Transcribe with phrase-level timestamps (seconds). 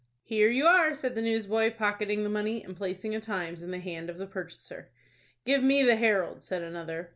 [0.23, 3.77] "Here you are!" said the newsboy, pocketing the money, and placing a "Times" in the
[3.77, 4.89] hand of the purchaser.
[5.45, 7.09] "Give me the 'Herald,'" said another.